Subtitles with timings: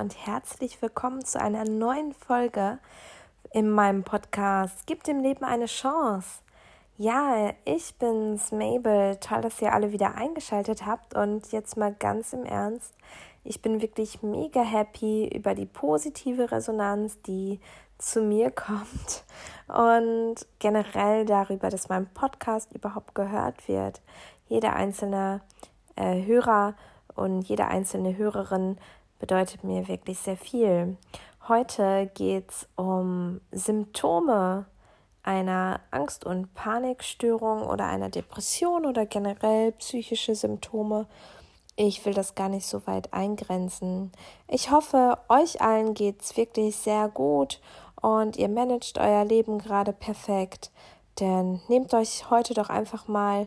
[0.00, 2.78] und herzlich willkommen zu einer neuen Folge
[3.52, 6.40] in meinem Podcast Gib dem Leben eine Chance.
[6.96, 9.16] Ja, ich bin's, Mabel.
[9.16, 12.94] Toll, dass ihr alle wieder eingeschaltet habt und jetzt mal ganz im Ernst.
[13.44, 17.60] Ich bin wirklich mega happy über die positive Resonanz, die
[17.98, 19.24] zu mir kommt
[19.68, 24.00] und generell darüber, dass mein Podcast überhaupt gehört wird.
[24.48, 25.42] Jeder einzelne
[25.94, 26.74] äh, Hörer
[27.14, 28.78] und jede einzelne Hörerin
[29.20, 30.96] bedeutet mir wirklich sehr viel.
[31.46, 34.66] Heute geht es um Symptome
[35.22, 41.06] einer Angst- und Panikstörung oder einer Depression oder generell psychische Symptome.
[41.76, 44.10] Ich will das gar nicht so weit eingrenzen.
[44.48, 47.60] Ich hoffe, euch allen geht es wirklich sehr gut
[48.00, 50.70] und ihr managt euer Leben gerade perfekt.
[51.20, 53.46] Denn nehmt euch heute doch einfach mal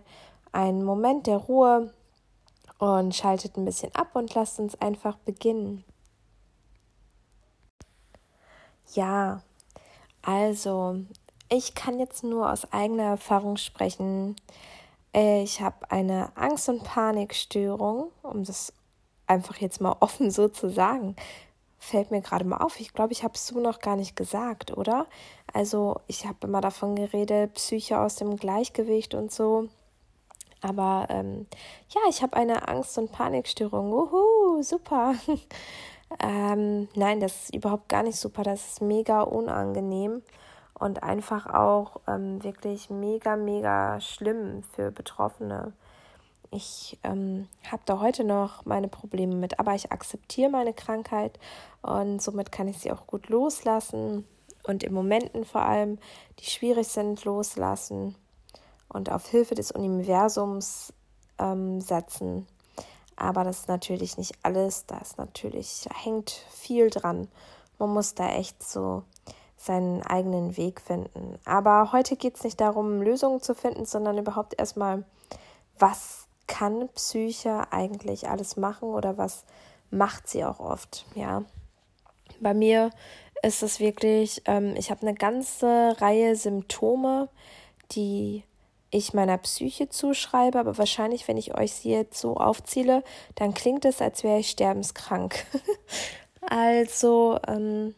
[0.52, 1.91] einen Moment der Ruhe,
[2.79, 5.83] und schaltet ein bisschen ab und lasst uns einfach beginnen.
[8.93, 9.41] Ja,
[10.21, 10.97] also
[11.49, 14.35] ich kann jetzt nur aus eigener Erfahrung sprechen.
[15.13, 18.73] Ich habe eine Angst- und Panikstörung, um das
[19.27, 21.15] einfach jetzt mal offen so zu sagen.
[21.80, 22.80] Fällt mir gerade mal auf.
[22.80, 25.05] Ich glaube, ich habe es so noch gar nicht gesagt, oder?
[25.52, 29.67] Also, ich habe immer davon geredet, Psyche aus dem Gleichgewicht und so.
[30.64, 31.45] Aber ähm,
[31.89, 33.92] ja, ich habe eine Angst- und Panikstörung.
[33.92, 35.14] Wuhu, super.
[36.20, 38.44] ähm, nein, das ist überhaupt gar nicht super.
[38.44, 40.22] Das ist mega unangenehm
[40.80, 45.73] und einfach auch ähm, wirklich mega, mega schlimm für Betroffene.
[46.50, 51.39] Ich ähm, habe da heute noch meine Probleme mit, aber ich akzeptiere meine Krankheit
[51.81, 54.27] und somit kann ich sie auch gut loslassen
[54.64, 55.98] und in Momenten vor allem,
[56.39, 58.16] die schwierig sind, loslassen
[58.94, 60.93] und auf Hilfe des Universums
[61.39, 62.48] ähm, setzen.
[63.15, 67.27] Aber das ist natürlich nicht alles, da ist natürlich, hängt viel dran.
[67.77, 69.04] Man muss da echt so
[69.58, 71.37] seinen eigenen Weg finden.
[71.45, 75.05] Aber heute geht es nicht darum, Lösungen zu finden, sondern überhaupt erstmal,
[75.80, 79.45] was kann Psyche eigentlich alles machen oder was
[79.89, 81.43] macht sie auch oft, ja.
[82.42, 82.89] Bei mir
[83.42, 87.30] ist es wirklich, ähm, ich habe eine ganze Reihe Symptome,
[87.92, 88.43] die
[88.93, 93.04] ich meiner Psyche zuschreibe, aber wahrscheinlich, wenn ich euch sie jetzt so aufzähle,
[93.36, 95.45] dann klingt es, als wäre ich sterbenskrank.
[96.49, 97.95] also, ähm,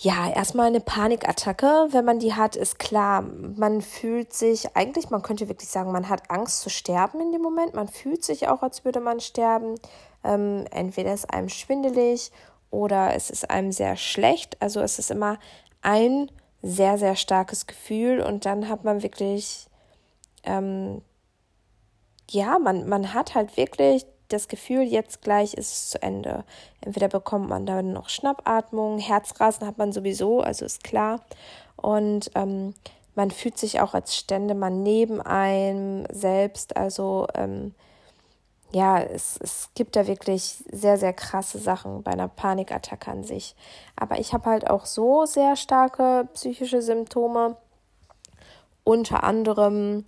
[0.00, 3.22] ja, erstmal eine Panikattacke, wenn man die hat, ist klar.
[3.22, 7.42] Man fühlt sich, eigentlich, man könnte wirklich sagen, man hat Angst zu sterben in dem
[7.42, 7.74] Moment.
[7.74, 9.74] Man fühlt sich auch, als würde man sterben.
[10.22, 12.30] Ähm, entweder ist einem schwindelig
[12.70, 14.56] oder es ist einem sehr schlecht.
[14.60, 15.38] Also es ist immer
[15.82, 16.30] ein
[16.62, 19.68] sehr, sehr starkes Gefühl und dann hat man wirklich,
[20.44, 21.02] ähm,
[22.30, 26.44] ja, man, man hat halt wirklich das Gefühl, jetzt gleich ist es zu Ende.
[26.80, 31.20] Entweder bekommt man dann noch Schnappatmung, Herzrasen hat man sowieso, also ist klar.
[31.76, 32.74] Und ähm,
[33.14, 36.76] man fühlt sich auch, als stände man neben einem selbst.
[36.76, 37.74] Also ähm,
[38.70, 43.56] ja, es, es gibt da wirklich sehr, sehr krasse Sachen bei einer Panikattacke an sich.
[43.96, 47.56] Aber ich habe halt auch so sehr starke psychische Symptome.
[48.84, 50.04] Unter anderem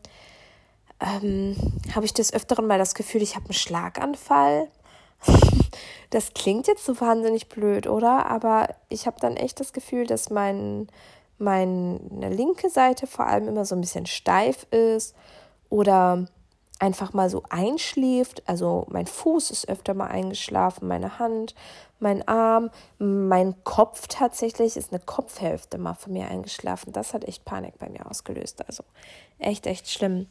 [1.01, 1.57] ähm,
[1.95, 4.69] habe ich des Öfteren mal das Gefühl, ich habe einen Schlaganfall.
[6.11, 8.27] das klingt jetzt so wahnsinnig blöd, oder?
[8.27, 10.89] Aber ich habe dann echt das Gefühl, dass mein,
[11.39, 15.15] meine linke Seite vor allem immer so ein bisschen steif ist
[15.71, 16.27] oder
[16.81, 18.43] einfach mal so einschläft.
[18.47, 21.55] Also mein Fuß ist öfter mal eingeschlafen, meine Hand,
[22.01, 26.93] mein Arm, mein Kopf tatsächlich ist eine Kopfhälfte mal von mir eingeschlafen.
[26.93, 28.67] Das hat echt Panik bei mir ausgelöst.
[28.67, 28.83] Also
[29.39, 30.27] echt, echt schlimm.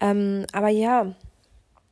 [0.00, 1.14] Ähm, aber ja,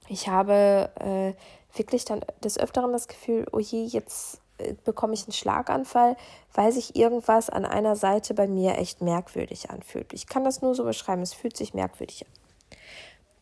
[0.09, 1.33] ich habe äh,
[1.77, 6.17] wirklich dann des Öfteren das Gefühl, oh je, jetzt äh, bekomme ich einen Schlaganfall,
[6.53, 10.13] weil sich irgendwas an einer Seite bei mir echt merkwürdig anfühlt.
[10.13, 12.33] Ich kann das nur so beschreiben, es fühlt sich merkwürdig an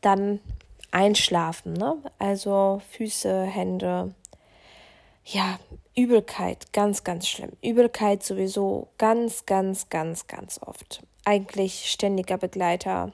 [0.00, 0.40] dann
[0.90, 1.96] einschlafen, ne?
[2.18, 4.14] Also Füße, Hände.
[5.24, 5.58] Ja,
[5.94, 7.52] Übelkeit, ganz, ganz schlimm.
[7.62, 11.02] Übelkeit sowieso ganz, ganz, ganz, ganz oft.
[11.24, 13.12] Eigentlich ständiger Begleiter.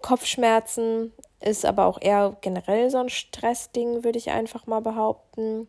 [0.00, 5.66] Kopfschmerzen ist aber auch eher generell so ein Stressding, würde ich einfach mal behaupten.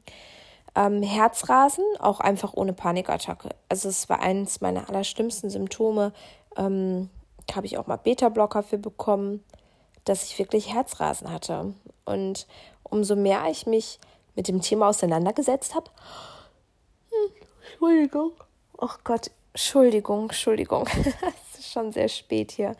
[0.76, 3.50] Ähm, Herzrasen, auch einfach ohne Panikattacke.
[3.68, 6.14] Also es war eines meiner allerschlimmsten Symptome.
[6.58, 7.10] Ähm,
[7.56, 9.44] habe ich auch mal Beta-Blocker für bekommen
[10.06, 11.74] dass ich wirklich Herzrasen hatte.
[12.06, 12.48] Und
[12.84, 14.00] umso mehr ich mich
[14.36, 15.90] mit dem Thema auseinandergesetzt habe,
[17.10, 17.32] hm,
[17.72, 18.32] Entschuldigung,
[18.80, 20.88] ach oh Gott, Entschuldigung, Entschuldigung,
[21.54, 22.76] es ist schon sehr spät hier.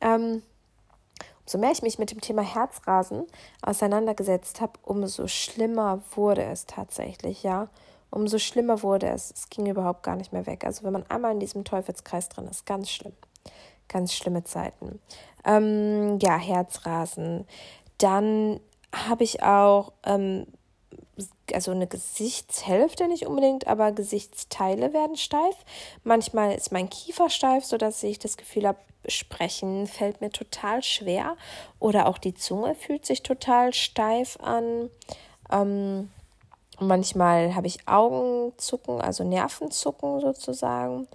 [0.00, 0.42] Ähm,
[1.44, 3.24] so mehr ich mich mit dem Thema Herzrasen
[3.62, 7.68] auseinandergesetzt habe, umso schlimmer wurde es tatsächlich, ja.
[8.10, 9.30] Umso schlimmer wurde es.
[9.30, 10.64] Es ging überhaupt gar nicht mehr weg.
[10.64, 13.12] Also wenn man einmal in diesem Teufelskreis drin ist, ganz schlimm.
[13.88, 15.00] Ganz schlimme Zeiten.
[15.44, 17.46] Ähm, ja, Herzrasen.
[17.98, 18.60] Dann
[18.92, 20.46] habe ich auch ähm,
[21.52, 25.56] also eine Gesichtshälfte nicht unbedingt, aber Gesichtsteile werden steif.
[26.04, 28.78] Manchmal ist mein Kiefer steif, sodass ich das Gefühl habe,
[29.08, 31.36] sprechen fällt mir total schwer.
[31.78, 34.90] Oder auch die Zunge fühlt sich total steif an.
[35.50, 36.10] Ähm,
[36.80, 41.06] manchmal habe ich Augenzucken, also Nervenzucken sozusagen.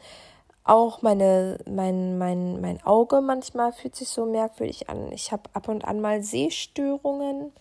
[0.63, 5.11] Auch meine, mein, mein, mein Auge manchmal fühlt sich so merkwürdig an.
[5.11, 7.51] Ich habe ab und an mal Sehstörungen.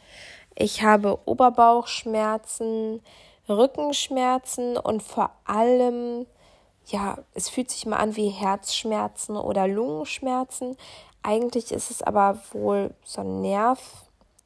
[0.54, 3.02] Ich habe Oberbauchschmerzen,
[3.48, 6.26] Rückenschmerzen und vor allem,
[6.86, 10.76] ja, es fühlt sich mal an wie Herzschmerzen oder Lungenschmerzen.
[11.22, 13.80] Eigentlich ist es aber wohl so ein Nerv,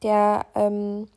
[0.01, 1.09] der ähm,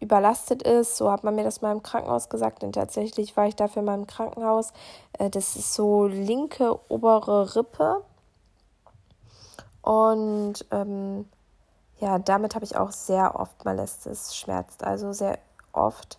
[0.00, 0.96] überlastet ist.
[0.96, 2.64] So hat man mir das mal im Krankenhaus gesagt.
[2.64, 4.72] Und tatsächlich war ich dafür mal im Krankenhaus.
[5.18, 8.02] Äh, das ist so linke obere Rippe.
[9.82, 11.28] Und ähm,
[11.98, 14.84] ja, damit habe ich auch sehr oft mal, dass es schmerzt.
[14.84, 15.38] Also sehr
[15.72, 16.18] oft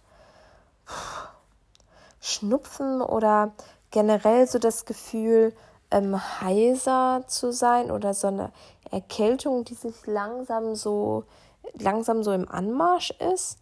[2.19, 3.51] Schnupfen oder
[3.89, 5.53] generell so das Gefühl,
[5.89, 8.51] ähm, heiser zu sein oder so eine
[8.89, 11.25] Erkältung, die sich langsam so
[11.73, 13.59] langsam so im Anmarsch ist,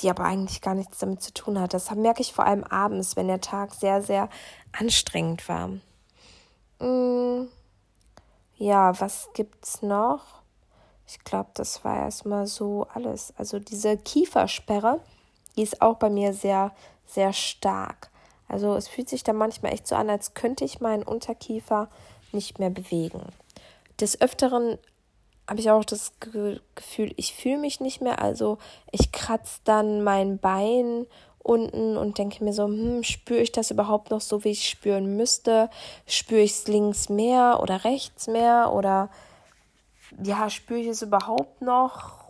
[0.00, 1.74] die aber eigentlich gar nichts damit zu tun hat.
[1.74, 4.28] Das merke ich vor allem abends, wenn der Tag sehr, sehr
[4.72, 5.68] anstrengend war.
[6.80, 7.48] Mm,
[8.56, 10.42] ja, was gibt's noch?
[11.06, 13.32] Ich glaube, das war erstmal so alles.
[13.36, 15.00] Also diese Kiefersperre,
[15.56, 16.72] die ist auch bei mir sehr,
[17.06, 18.10] sehr stark.
[18.46, 21.88] Also es fühlt sich da manchmal echt so an, als könnte ich meinen Unterkiefer
[22.32, 23.22] nicht mehr bewegen.
[24.00, 24.78] Des Öfteren
[25.48, 28.20] habe ich auch das Gefühl, ich fühle mich nicht mehr.
[28.20, 28.58] Also
[28.92, 31.06] ich kratze dann mein Bein
[31.38, 35.16] unten und denke mir so, hm, spüre ich das überhaupt noch so, wie ich spüren
[35.16, 35.70] müsste?
[36.06, 39.08] Spüre ich es links mehr oder rechts mehr oder
[40.22, 42.28] ja, spüre ich es überhaupt noch?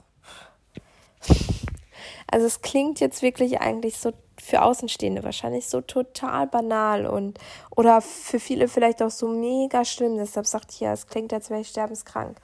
[2.30, 7.38] Also es klingt jetzt wirklich eigentlich so für Außenstehende wahrscheinlich so total banal und
[7.74, 10.16] oder für viele vielleicht auch so mega schlimm.
[10.16, 12.36] Deshalb sagt ich ja, es klingt, als wäre ich sterbenskrank.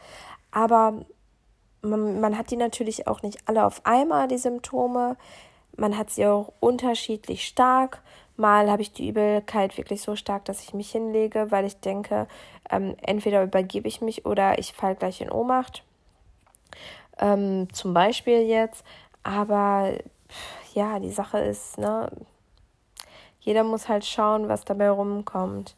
[0.55, 1.05] Aber
[1.83, 5.17] man, man hat die natürlich auch nicht alle auf einmal, die Symptome.
[5.77, 8.03] Man hat sie auch unterschiedlich stark.
[8.37, 12.29] Mal habe ich die Übelkeit wirklich so stark, dass ich mich hinlege, weil ich denke,
[12.71, 15.83] ähm, entweder übergebe ich mich oder ich falle gleich in Ohnmacht.
[17.19, 18.85] Ähm, zum Beispiel jetzt.
[19.25, 19.93] Aber
[20.73, 22.11] ja, die Sache ist, ne,
[23.41, 25.75] jeder muss halt schauen, was dabei rumkommt.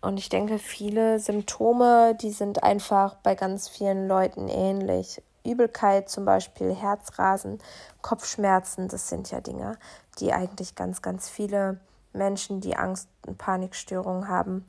[0.00, 5.22] Und ich denke, viele Symptome, die sind einfach bei ganz vielen Leuten ähnlich.
[5.44, 7.58] Übelkeit zum Beispiel, Herzrasen,
[8.02, 9.78] Kopfschmerzen, das sind ja Dinge,
[10.18, 11.80] die eigentlich ganz, ganz viele
[12.12, 14.64] Menschen, die Angst- und Panikstörungen haben,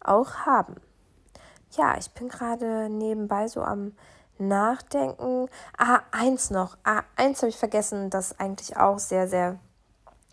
[0.00, 0.76] auch haben.
[1.72, 3.92] Ja, ich bin gerade nebenbei so am
[4.38, 5.48] Nachdenken.
[5.76, 6.76] Ah, eins noch.
[6.84, 9.58] Ah, eins habe ich vergessen, das eigentlich auch sehr, sehr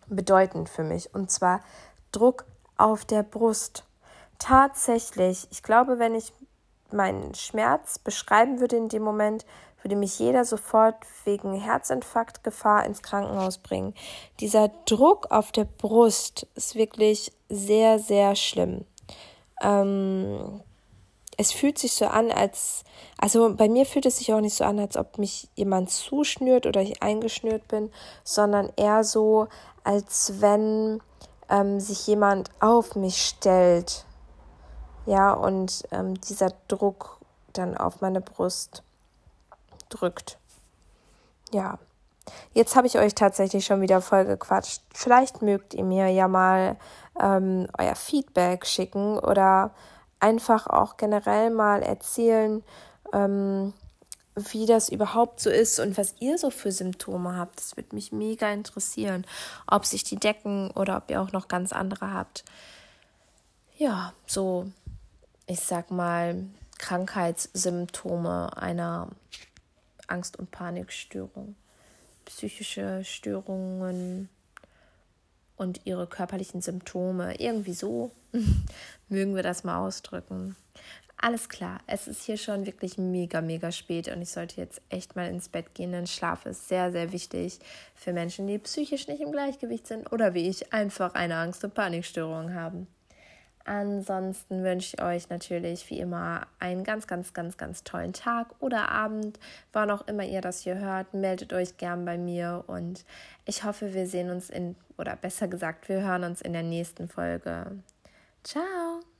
[0.07, 1.13] bedeutend für mich.
[1.13, 1.61] Und zwar
[2.11, 2.45] Druck
[2.77, 3.85] auf der Brust.
[4.41, 6.33] Tatsächlich, ich glaube, wenn ich
[6.91, 9.45] meinen Schmerz beschreiben würde in dem Moment,
[9.83, 10.95] würde mich jeder sofort
[11.25, 13.93] wegen Herzinfarktgefahr ins Krankenhaus bringen.
[14.39, 18.85] Dieser Druck auf der Brust ist wirklich sehr, sehr schlimm.
[19.61, 20.61] Ähm,
[21.37, 22.83] es fühlt sich so an, als,
[23.19, 26.65] also bei mir fühlt es sich auch nicht so an, als ob mich jemand zuschnürt
[26.65, 27.91] oder ich eingeschnürt bin,
[28.23, 29.49] sondern eher so,
[29.83, 30.99] als wenn
[31.47, 34.03] ähm, sich jemand auf mich stellt.
[35.05, 37.19] Ja, und ähm, dieser Druck
[37.53, 38.83] dann auf meine Brust
[39.89, 40.37] drückt.
[41.51, 41.79] Ja,
[42.53, 44.81] jetzt habe ich euch tatsächlich schon wieder voll gequatscht.
[44.93, 46.77] Vielleicht mögt ihr mir ja mal
[47.19, 49.71] ähm, euer Feedback schicken oder
[50.19, 52.63] einfach auch generell mal erzählen,
[53.11, 53.73] ähm,
[54.35, 57.59] wie das überhaupt so ist und was ihr so für Symptome habt.
[57.59, 59.25] Das würde mich mega interessieren,
[59.67, 62.45] ob sich die decken oder ob ihr auch noch ganz andere habt.
[63.77, 64.67] Ja, so,
[65.51, 66.45] ich sag mal,
[66.77, 69.09] Krankheitssymptome einer
[70.07, 71.55] Angst- und Panikstörung,
[72.23, 74.29] psychische Störungen
[75.57, 77.35] und ihre körperlichen Symptome.
[77.37, 78.11] Irgendwie so
[79.09, 80.55] mögen wir das mal ausdrücken.
[81.17, 85.17] Alles klar, es ist hier schon wirklich mega, mega spät und ich sollte jetzt echt
[85.17, 87.59] mal ins Bett gehen, denn Schlaf ist sehr, sehr wichtig
[87.93, 91.73] für Menschen, die psychisch nicht im Gleichgewicht sind oder wie ich einfach eine Angst- und
[91.73, 92.87] Panikstörung haben.
[93.65, 98.89] Ansonsten wünsche ich euch natürlich wie immer einen ganz, ganz, ganz, ganz tollen Tag oder
[98.89, 99.39] Abend,
[99.73, 101.13] wann auch immer ihr das hier hört.
[101.13, 103.05] Meldet euch gern bei mir und
[103.45, 107.07] ich hoffe, wir sehen uns in, oder besser gesagt, wir hören uns in der nächsten
[107.07, 107.77] Folge.
[108.43, 109.10] Ciao!